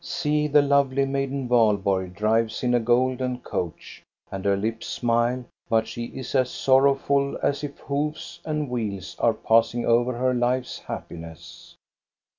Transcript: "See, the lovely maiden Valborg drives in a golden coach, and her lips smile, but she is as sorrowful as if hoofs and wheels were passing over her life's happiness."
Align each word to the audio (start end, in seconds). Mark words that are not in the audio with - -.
"See, 0.19 0.47
the 0.47 0.63
lovely 0.63 1.05
maiden 1.05 1.47
Valborg 1.47 2.15
drives 2.15 2.63
in 2.63 2.73
a 2.73 2.79
golden 2.79 3.37
coach, 3.41 4.01
and 4.31 4.43
her 4.45 4.57
lips 4.57 4.87
smile, 4.87 5.45
but 5.69 5.87
she 5.87 6.05
is 6.05 6.33
as 6.33 6.49
sorrowful 6.49 7.37
as 7.43 7.63
if 7.63 7.77
hoofs 7.77 8.39
and 8.43 8.67
wheels 8.67 9.15
were 9.21 9.35
passing 9.35 9.85
over 9.85 10.13
her 10.13 10.33
life's 10.33 10.79
happiness." 10.79 11.75